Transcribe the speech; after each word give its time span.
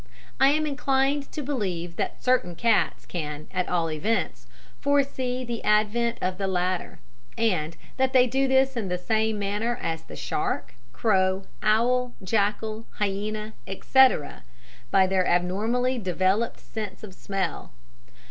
I 0.39 0.47
am 0.47 0.65
inclined 0.65 1.31
to 1.31 1.43
believe 1.43 1.95
that 1.97 2.23
certain 2.23 2.55
cats 2.55 3.05
can 3.05 3.47
at 3.53 3.69
all 3.69 3.91
events 3.91 4.47
foresee 4.79 5.45
the 5.45 5.63
advent 5.63 6.17
of 6.23 6.39
the 6.39 6.47
latter; 6.47 6.97
and 7.37 7.77
that 7.97 8.11
they 8.11 8.25
do 8.25 8.47
this 8.47 8.75
in 8.75 8.87
the 8.87 8.97
same 8.97 9.37
manner 9.37 9.77
as 9.79 10.01
the 10.01 10.15
shark, 10.15 10.73
crow, 10.91 11.43
owl, 11.61 12.15
jackal, 12.23 12.87
hyena, 12.93 13.53
etc., 13.67 14.29
viz. 14.29 14.43
by 14.89 15.05
their 15.05 15.27
abnormally 15.27 15.99
developed 15.99 16.59
sense 16.59 17.03
of 17.03 17.13
smell. 17.13 17.71